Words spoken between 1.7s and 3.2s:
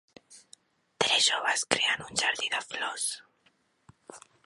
creen un jardí de flors